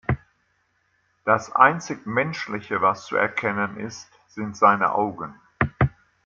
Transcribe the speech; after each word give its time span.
Das 1.25 1.51
einzig 1.51 2.07
Menschliche, 2.07 2.81
was 2.81 3.05
zu 3.05 3.17
erkennen 3.17 3.77
ist, 3.77 4.09
sind 4.29 4.57
seine 4.57 4.95
Augen. 4.95 5.39